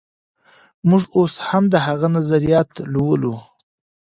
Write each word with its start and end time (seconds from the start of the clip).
موږ 0.89 1.03
اوس 1.17 1.33
هم 1.47 1.63
د 1.73 1.75
هغه 1.87 2.07
نظريات 2.17 2.69
لولو. 2.93 3.35